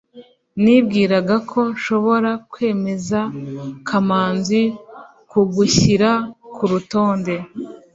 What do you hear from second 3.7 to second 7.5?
kamanzi kugushyira kurutonde